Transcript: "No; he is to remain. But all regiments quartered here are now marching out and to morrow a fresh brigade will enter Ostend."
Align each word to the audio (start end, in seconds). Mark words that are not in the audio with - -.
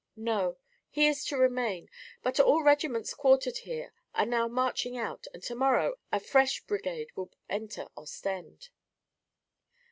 "No; 0.15 0.57
he 0.89 1.05
is 1.05 1.23
to 1.25 1.37
remain. 1.37 1.87
But 2.23 2.39
all 2.39 2.63
regiments 2.63 3.13
quartered 3.13 3.57
here 3.59 3.93
are 4.15 4.25
now 4.25 4.47
marching 4.47 4.97
out 4.97 5.27
and 5.31 5.43
to 5.43 5.53
morrow 5.53 5.93
a 6.11 6.19
fresh 6.19 6.61
brigade 6.61 7.11
will 7.15 7.29
enter 7.47 7.87
Ostend." 7.95 8.69